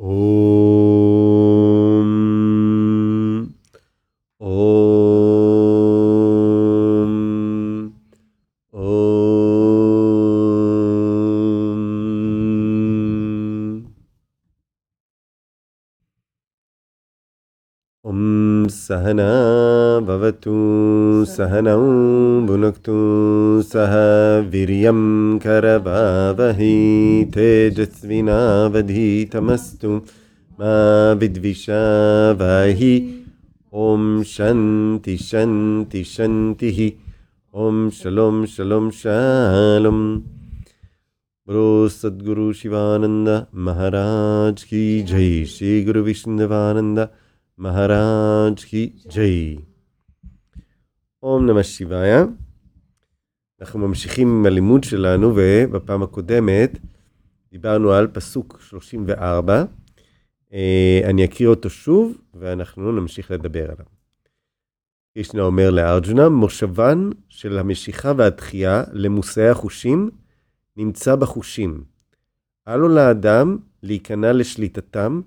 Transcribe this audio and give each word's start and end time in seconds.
Oh. 0.00 0.51
सहना 18.92 19.26
भवतु 20.06 20.54
सहनौ 21.28 21.84
भुनक्तु 22.46 22.96
सह 23.68 23.92
वीर्यं 24.50 25.38
करपावहि 25.38 26.74
तेजस्विनावधीतमस्तु। 27.34 30.00
मा 30.60 30.74
विद्विषावहि 31.12 32.94
ॐ 33.74 34.22
शन्ति 34.34 35.16
शन्ति 35.16 36.04
शन्तिः। 36.04 36.90
ॐ 37.54 37.90
शलों 37.90 38.46
शलों 38.46 38.90
शालं। 38.90 40.22
सद्गुरु 41.92 42.52
शिवानन्द 42.52 43.46
महाराज 43.54 44.62
की 44.62 45.02
जय। 45.02 45.44
श्री 45.44 45.84
गुरु 45.84 46.02
विष्णुदेवानन्द 46.02 47.08
महाराज 47.57 48.65
की 48.65 48.99
जय 49.09 49.55
אום 51.23 51.45
נמא 51.45 51.63
שיביה. 51.63 52.25
אנחנו 53.61 53.79
ממשיכים 53.79 54.27
עם 54.27 54.45
הלימוד 54.45 54.83
שלנו, 54.83 55.33
ובפעם 55.35 56.03
הקודמת 56.03 56.79
דיברנו 57.51 57.91
על 57.91 58.07
פסוק 58.07 58.59
34. 58.61 59.65
אני 61.03 61.25
אקריא 61.25 61.49
אותו 61.49 61.69
שוב, 61.69 62.17
ואנחנו 62.33 62.91
נמשיך 62.91 63.31
לדבר 63.31 63.63
עליו. 63.63 63.85
קרישנה 65.13 65.41
אומר 65.41 65.69
לארג'ונה, 65.69 66.29
מושבן 66.29 67.09
של 67.29 67.57
המשיכה 67.57 68.11
והתחייה 68.17 68.83
למושאי 68.93 69.47
החושים 69.49 70.09
נמצא 70.77 71.15
בחושים. 71.15 71.83
אל 72.67 72.77
לו 72.77 72.87
לאדם 72.87 73.57
להיכנע 73.83 74.33
לשליטתם, 74.33 75.21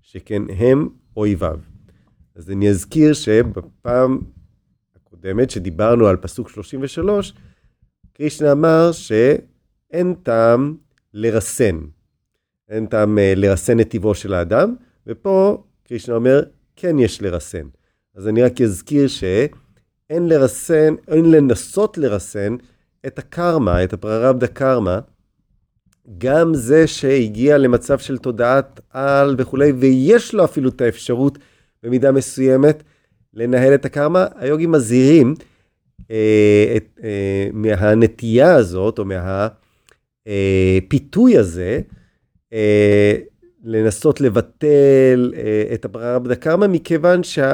שכן 0.00 0.42
הם 0.56 0.88
אויביו. 1.16 1.60
אז 2.35 2.51
אני 2.51 2.69
אזכיר 2.69 3.13
שבפעם 3.13 4.21
הקודמת 4.95 5.49
שדיברנו 5.49 6.07
על 6.07 6.17
פסוק 6.17 6.49
33, 6.49 7.33
קרישנה 8.13 8.51
אמר 8.51 8.91
שאין 8.91 10.13
טעם 10.23 10.75
לרסן, 11.13 11.79
אין 12.69 12.85
טעם 12.85 13.19
אה, 13.19 13.33
לרסן 13.35 13.79
את 13.79 13.89
טבעו 13.89 14.15
של 14.15 14.33
האדם, 14.33 14.75
ופה 15.07 15.63
קרישנה 15.83 16.15
אומר, 16.15 16.43
כן 16.75 16.99
יש 16.99 17.21
לרסן. 17.21 17.67
אז 18.15 18.27
אני 18.27 18.43
רק 18.43 18.61
אזכיר 18.61 19.07
שאין 19.07 20.27
לרסן, 20.27 20.95
אין 21.07 21.31
לנסות 21.31 21.97
לרסן 21.97 22.55
את 23.07 23.19
הקרמה, 23.19 23.83
את 23.83 23.93
הפררבדה 23.93 24.47
קרמה, 24.47 24.99
גם 26.17 26.53
זה 26.53 26.87
שהגיע 26.87 27.57
למצב 27.57 27.99
של 27.99 28.17
תודעת 28.17 28.79
על 28.89 29.35
וכולי, 29.37 29.71
ויש 29.71 30.33
לו 30.33 30.43
אפילו 30.43 30.69
את 30.69 30.81
האפשרות 30.81 31.37
במידה 31.83 32.11
מסוימת 32.11 32.83
לנהל 33.33 33.73
את 33.73 33.85
הקרמה, 33.85 34.25
היוגים 34.35 34.71
מזהירים 34.71 35.35
אה, 36.11 36.73
את, 36.77 36.99
אה, 37.03 37.49
מהנטייה 37.53 38.55
הזאת, 38.55 38.99
או 38.99 39.05
מהפיתוי 40.25 41.37
הזה, 41.37 41.81
אה, 42.53 43.15
לנסות 43.63 44.21
לבטל 44.21 45.33
אה, 45.35 45.63
את 45.73 45.85
הפררבדה 45.85 46.35
קרמה, 46.35 46.67
מכיוון 46.67 47.21
שהניסיון 47.23 47.51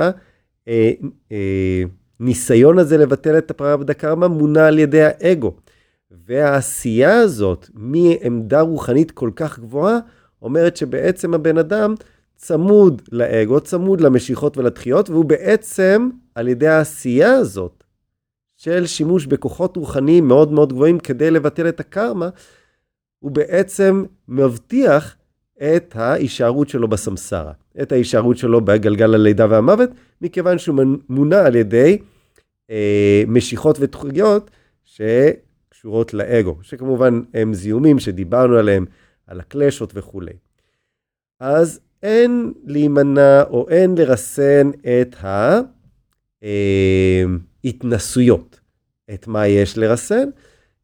אה, 2.75 2.79
אה, 2.79 2.85
הזה 2.85 2.97
לבטל 2.97 3.37
את 3.37 3.51
הפררבדה 3.51 3.93
קרמה 3.93 4.27
מונע 4.27 4.67
על 4.67 4.79
ידי 4.79 5.03
האגו. 5.03 5.55
והעשייה 6.27 7.19
הזאת 7.19 7.69
מעמדה 7.73 8.61
רוחנית 8.61 9.11
כל 9.11 9.31
כך 9.35 9.59
גבוהה, 9.59 9.99
אומרת 10.41 10.77
שבעצם 10.77 11.33
הבן 11.33 11.57
אדם 11.57 11.95
צמוד 12.37 13.01
לאגו, 13.11 13.59
צמוד 13.59 14.01
למשיכות 14.01 14.57
ולדחיות, 14.57 15.09
והוא 15.09 15.25
בעצם, 15.25 16.09
על 16.35 16.47
ידי 16.47 16.67
העשייה 16.67 17.33
הזאת, 17.33 17.83
של 18.57 18.85
שימוש 18.85 19.25
בכוחות 19.25 19.77
רוחניים 19.77 20.27
מאוד 20.27 20.51
מאוד 20.51 20.73
גבוהים 20.73 20.99
כדי 20.99 21.31
לבטל 21.31 21.69
את 21.69 21.79
הקרמה, 21.79 22.29
הוא 23.19 23.31
בעצם 23.31 24.03
מבטיח 24.27 25.15
את 25.57 25.95
ההישארות 25.95 26.69
שלו 26.69 26.87
בסמסרה, 26.87 27.51
את 27.81 27.91
ההישארות 27.91 28.37
שלו 28.37 28.61
בגלגל 28.61 29.13
הלידה 29.13 29.45
והמוות, 29.49 29.89
מכיוון 30.21 30.57
שהוא 30.57 30.75
מונע 31.09 31.45
על 31.45 31.55
ידי 31.55 31.97
אה, 32.69 33.23
משיכות 33.27 33.77
ודחיות 33.79 34.51
שקשורות 34.83 36.13
לאגו, 36.13 36.57
שכמובן 36.61 37.21
הם 37.33 37.53
זיהומים 37.53 37.99
שדיברנו 37.99 38.57
עליהם, 38.57 38.85
על 39.27 39.39
הקלשות 39.39 39.91
וכולי. 39.95 40.33
אז 41.39 41.79
אין 42.03 42.53
להימנע 42.65 43.43
או 43.43 43.69
אין 43.69 43.95
לרסן 43.97 44.71
את 45.01 45.15
ההתנסויות. 47.63 48.59
את 49.13 49.27
מה 49.27 49.47
יש 49.47 49.77
לרסן? 49.77 50.29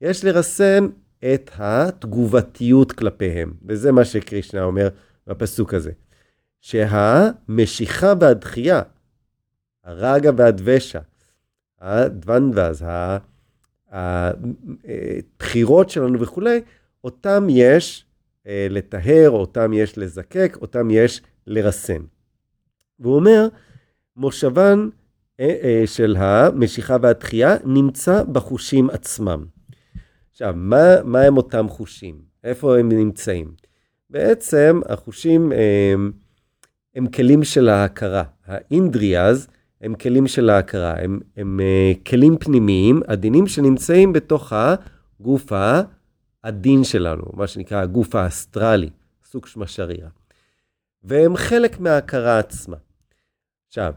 יש 0.02 0.26
לרסן 0.26 0.88
את 1.34 1.52
התגובתיות 1.58 2.92
כלפיהם. 2.92 3.54
וזה 3.66 3.92
מה 3.92 4.06
שקרישנה 4.06 4.64
אומר 4.64 4.90
בפסוק 5.28 5.74
הזה. 5.74 5.92
שהמשיכה 6.62 8.14
והדחייה, 8.20 8.82
הרגה 9.84 10.32
והדבשה, 10.38 11.00
הדוונדבז, 11.82 12.86
הבחירות 13.92 15.90
שלנו 15.90 16.20
וכולי, 16.20 16.62
אותם 17.04 17.48
יש 17.50 18.06
אה, 18.06 18.13
לטהר, 18.46 19.30
אותם 19.30 19.74
יש 19.74 19.98
לזקק, 19.98 20.58
אותם 20.62 20.92
יש 20.92 21.22
לרסן. 21.48 22.02
והוא 23.00 23.16
אומר, 23.16 23.48
מושבן 24.18 24.90
אה, 25.40 25.56
אה, 25.64 25.84
של 25.86 26.16
המשיכה 26.20 26.98
והתחייה 27.02 27.56
נמצא 27.66 28.24
בחושים 28.24 28.90
עצמם. 28.90 29.46
עכשיו, 30.32 30.54
מה, 30.58 31.04
מה 31.04 31.22
הם 31.22 31.38
אותם 31.38 31.68
חושים? 31.70 32.16
איפה 32.44 32.78
הם 32.78 32.90
נמצאים? 32.90 33.54
בעצם 34.10 34.82
החושים 34.86 35.52
הם, 35.52 36.12
הם 36.96 37.08
כלים 37.08 37.44
של 37.44 37.70
ההכרה. 37.70 38.24
האינדריאז 38.46 39.48
הם 39.82 39.96
כלים 39.96 40.28
של 40.28 40.50
ההכרה, 40.50 40.94
הם, 40.98 41.20
הם 41.38 41.60
כלים 42.08 42.38
פנימיים, 42.38 43.02
עדינים 43.08 43.48
שנמצאים 43.48 44.14
בתוך 44.14 44.54
הגוף 44.56 45.52
הדין 46.44 46.84
שלנו, 46.84 47.24
מה 47.34 47.48
שנקרא 47.48 47.82
הגוף 47.82 48.16
האסטרלי, 48.16 48.90
סוג 49.26 49.46
שמה 49.46 49.68
שרירה. 49.68 50.10
והם 51.04 51.36
חלק 51.36 51.80
מההכרה 51.80 52.40
עצמה. 52.40 52.78
עכשיו, 53.68 53.94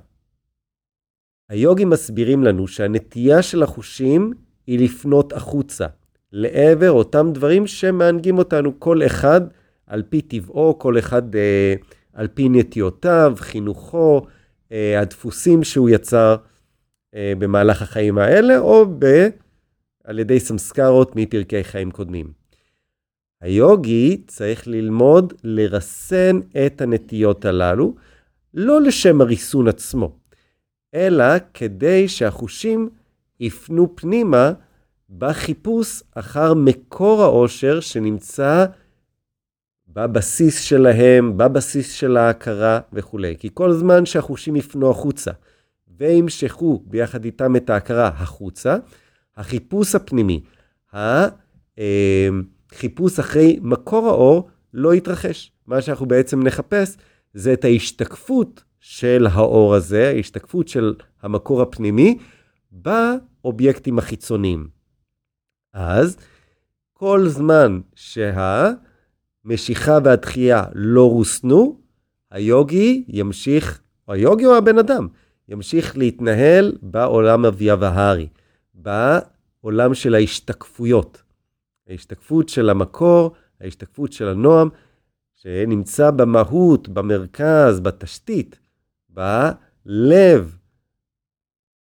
היוגים 1.48 1.90
מסבירים 1.90 2.44
לנו 2.44 2.68
שהנטייה 2.68 3.42
של 3.42 3.62
החושים 3.62 4.32
היא 4.66 4.78
לפנות 4.78 5.32
החוצה, 5.32 5.86
לעבר 6.32 6.90
אותם 6.90 7.30
דברים 7.32 7.66
שמענגים 7.66 8.38
אותנו, 8.38 8.80
כל 8.80 9.06
אחד 9.06 9.40
על 9.86 10.02
פי 10.08 10.20
טבעו, 10.20 10.78
כל 10.78 10.98
אחד 10.98 11.36
אה, 11.36 11.74
על 12.12 12.28
פי 12.28 12.48
נטיותיו, 12.48 13.34
חינוכו, 13.38 14.26
אה, 14.72 15.00
הדפוסים 15.00 15.64
שהוא 15.64 15.90
יצר 15.90 16.36
אה, 17.14 17.32
במהלך 17.38 17.82
החיים 17.82 18.18
האלה, 18.18 18.58
או 18.58 18.86
ב... 18.98 19.28
על 20.06 20.18
ידי 20.18 20.40
סמסקרות 20.40 21.16
מפרקי 21.16 21.64
חיים 21.64 21.90
קודמים. 21.90 22.32
היוגי 23.40 24.22
צריך 24.26 24.68
ללמוד 24.68 25.32
לרסן 25.44 26.40
את 26.66 26.80
הנטיות 26.80 27.44
הללו, 27.44 27.94
לא 28.54 28.80
לשם 28.80 29.20
הריסון 29.20 29.68
עצמו, 29.68 30.16
אלא 30.94 31.24
כדי 31.54 32.08
שהחושים 32.08 32.88
יפנו 33.40 33.96
פנימה 33.96 34.52
בחיפוש 35.18 36.02
אחר 36.14 36.54
מקור 36.54 37.22
העושר 37.22 37.80
שנמצא 37.80 38.66
בבסיס 39.88 40.60
שלהם, 40.60 41.38
בבסיס 41.38 41.92
של 41.92 42.16
ההכרה 42.16 42.80
וכולי. 42.92 43.36
כי 43.38 43.48
כל 43.54 43.72
זמן 43.72 44.06
שהחושים 44.06 44.56
יפנו 44.56 44.90
החוצה 44.90 45.30
וימשכו 45.98 46.82
ביחד 46.86 47.24
איתם 47.24 47.56
את 47.56 47.70
ההכרה 47.70 48.08
החוצה, 48.08 48.76
החיפוש 49.36 49.94
הפנימי, 49.94 50.40
החיפוש 52.72 53.18
אחרי 53.18 53.58
מקור 53.62 54.08
האור 54.08 54.48
לא 54.74 54.94
יתרחש. 54.94 55.52
מה 55.66 55.82
שאנחנו 55.82 56.06
בעצם 56.06 56.42
נחפש 56.42 56.96
זה 57.34 57.52
את 57.52 57.64
ההשתקפות 57.64 58.64
של 58.80 59.26
האור 59.32 59.74
הזה, 59.74 60.08
ההשתקפות 60.08 60.68
של 60.68 60.94
המקור 61.22 61.62
הפנימי, 61.62 62.18
באובייקטים 62.72 63.98
החיצוניים. 63.98 64.68
אז 65.72 66.16
כל 66.92 67.28
זמן 67.28 67.80
המשיכה 69.44 69.98
והדחייה 70.04 70.64
לא 70.74 71.10
רוסנו, 71.10 71.80
היוגי 72.30 73.04
ימשיך, 73.08 73.80
או 74.08 74.12
היוגי 74.12 74.46
או 74.46 74.56
הבן 74.56 74.78
אדם, 74.78 75.08
ימשיך 75.48 75.98
להתנהל 75.98 76.78
בעולם 76.82 77.44
הוויאבהרי, 77.44 78.28
בעולם 78.76 79.94
של 79.94 80.14
ההשתקפויות. 80.14 81.22
ההשתקפות 81.88 82.48
של 82.48 82.70
המקור, 82.70 83.32
ההשתקפות 83.60 84.12
של 84.12 84.28
הנועם, 84.28 84.68
שנמצא 85.34 86.10
במהות, 86.10 86.88
במרכז, 86.88 87.80
בתשתית, 87.80 88.58
בלב, 89.08 90.58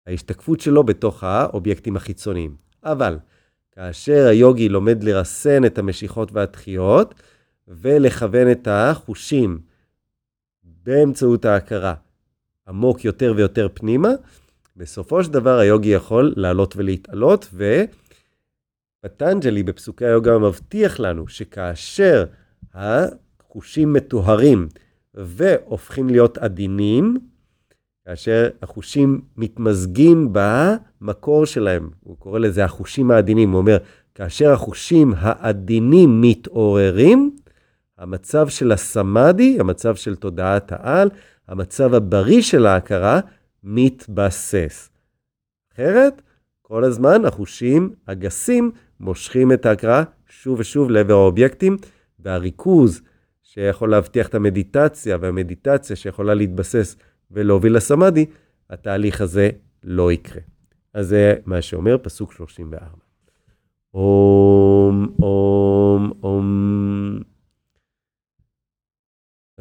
ההשתקפות 0.06 0.60
שלו 0.60 0.84
בתוך 0.84 1.24
האובייקטים 1.24 1.96
החיצוניים. 1.96 2.56
אבל 2.84 3.18
כאשר 3.72 4.26
היוגי 4.30 4.68
לומד 4.68 5.04
לרסן 5.04 5.64
את 5.64 5.78
המשיכות 5.78 6.32
והדחיות 6.32 7.14
ולכוון 7.68 8.50
את 8.52 8.68
החושים 8.70 9.60
באמצעות 10.62 11.44
ההכרה 11.44 11.94
עמוק 12.68 13.04
יותר 13.04 13.34
ויותר 13.36 13.68
פנימה, 13.74 14.08
בסופו 14.76 15.24
של 15.24 15.32
דבר 15.32 15.58
היוגי 15.58 15.88
יכול 15.88 16.34
לעלות 16.36 16.76
ולהתעלות, 16.76 17.54
ופטנג'לי 19.04 19.62
בפסוקי 19.62 20.04
היוגה 20.04 20.38
מבטיח 20.38 21.00
לנו 21.00 21.28
שכאשר 21.28 22.24
החושים 22.74 23.92
מטוהרים 23.92 24.68
והופכים 25.14 26.08
להיות 26.08 26.38
עדינים, 26.38 27.16
כאשר 28.06 28.50
החושים 28.62 29.20
מתמזגים 29.36 30.32
במקור 30.32 31.46
שלהם, 31.46 31.90
הוא 32.00 32.16
קורא 32.16 32.38
לזה 32.38 32.64
החושים 32.64 33.10
העדינים, 33.10 33.50
הוא 33.50 33.58
אומר, 33.58 33.76
כאשר 34.14 34.52
החושים 34.52 35.12
העדינים 35.16 36.20
מתעוררים, 36.20 37.36
המצב 37.98 38.48
של 38.48 38.72
הסמאדי, 38.72 39.56
המצב 39.60 39.94
של 39.94 40.16
תודעת 40.16 40.72
העל, 40.72 41.10
המצב 41.48 41.94
הבריא 41.94 42.42
של 42.42 42.66
ההכרה, 42.66 43.20
מתבסס. 43.64 44.90
אחרת, 45.72 46.22
כל 46.62 46.84
הזמן 46.84 47.24
החושים 47.24 47.94
הגסים 48.08 48.70
מושכים 49.00 49.52
את 49.52 49.66
ההכרה 49.66 50.04
שוב 50.28 50.60
ושוב 50.60 50.90
לעבר 50.90 51.14
האובייקטים, 51.14 51.76
והריכוז 52.18 53.02
שיכול 53.42 53.90
להבטיח 53.90 54.28
את 54.28 54.34
המדיטציה, 54.34 55.16
והמדיטציה 55.20 55.96
שיכולה 55.96 56.34
להתבסס 56.34 56.96
ולהוביל 57.30 57.76
לסמאדי, 57.76 58.26
התהליך 58.70 59.20
הזה 59.20 59.50
לא 59.84 60.12
יקרה. 60.12 60.42
אז 60.94 61.08
זה 61.08 61.34
מה 61.46 61.62
שאומר 61.62 61.96
פסוק 62.02 62.32
34. 62.32 62.86
אום, 63.94 65.14
אום, 65.22 66.12
אום. 66.22 67.31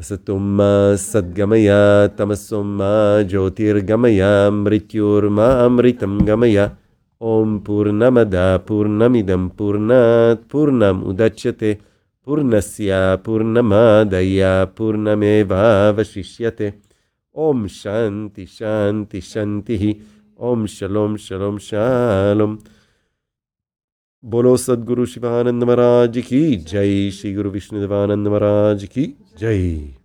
असतोमा 0.02 0.96
सद्गमय 0.96 1.70
तमसोमा 2.18 3.22
ज्योतिर्गमय 3.22 4.50
मृत्युर्मामृतं 4.50 6.28
गमय। 6.28 6.70
ॐ 7.22 7.60
पूर्णमद, 7.60 8.32
पूर्णमिदं, 8.68 9.50
पूर्णात्, 9.50 10.52
पूर्णमुदच्यते। 10.52 11.78
पूर्णस्य, 12.26 12.92
पूर्णमादय, 13.26 14.68
पूर्णमेवावशिष्यते। 14.78 16.74
ॐ 17.38 17.68
शान्ति 17.68 18.46
शान्ति, 18.46 19.22
शान्तिः। 19.22 19.94
ॐ 20.42 20.66
शलों 20.66 21.18
शलों 21.18 21.58
शालोम् 21.58 22.58
बोलो 24.26 24.58
सदगुरु 24.58 25.06
शिवानंद 25.06 25.64
महाराज 25.64 26.18
की 26.18 26.56
जय 26.56 27.10
श्री 27.12 27.34
गुरु 27.34 27.50
विष्णुदेवानंद 27.50 28.28
महाराज 28.28 28.84
की 28.84 29.18
जय। 29.40 30.01